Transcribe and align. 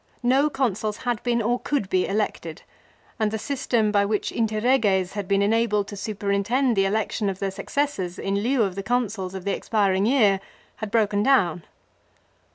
No 0.23 0.49
Consuls 0.49 0.97
had 0.97 1.17
setat. 1.17 1.25
55. 1.25 1.37
|. 1.37 1.37
)eeil 1.37 1.45
or 1.47 1.59
cou 1.59 1.79
]^ 1.59 1.79
k 1.91 1.97
e 1.99 2.01
e 2.05 2.09
i 2.09 2.15
ec 2.25 2.39
ted, 2.39 2.61
and 3.19 3.29
the 3.29 3.37
system 3.37 3.91
by 3.91 4.03
which" 4.03 4.31
interreges" 4.31 5.11
had 5.13 5.27
been 5.27 5.43
enabled 5.43 5.87
to 5.89 5.95
superintend 5.95 6.75
the 6.75 6.85
election 6.85 7.29
of 7.29 7.37
their 7.37 7.51
successors 7.51 8.17
in 8.17 8.39
lieu 8.41 8.63
of 8.63 8.73
the 8.73 8.81
Consuls 8.81 9.35
of 9.35 9.45
the 9.45 9.55
expiring 9.55 10.07
year 10.07 10.39
had 10.77 10.89
broken 10.89 11.21
down. 11.21 11.65